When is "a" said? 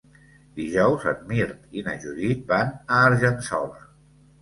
2.75-3.07